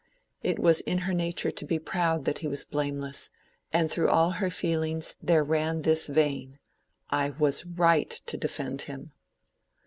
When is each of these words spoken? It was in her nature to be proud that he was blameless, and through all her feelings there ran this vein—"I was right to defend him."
It 0.41 0.57
was 0.57 0.81
in 0.81 0.97
her 1.05 1.13
nature 1.13 1.51
to 1.51 1.63
be 1.63 1.77
proud 1.77 2.25
that 2.25 2.39
he 2.39 2.47
was 2.47 2.65
blameless, 2.65 3.29
and 3.71 3.87
through 3.87 4.09
all 4.09 4.31
her 4.31 4.49
feelings 4.49 5.15
there 5.21 5.43
ran 5.43 5.83
this 5.83 6.07
vein—"I 6.07 7.29
was 7.37 7.67
right 7.67 8.09
to 8.09 8.35
defend 8.35 8.81
him." 8.89 9.11